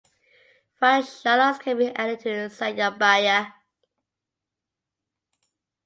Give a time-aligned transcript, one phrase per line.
[0.79, 3.51] Fried shallots can be added to sayur baya.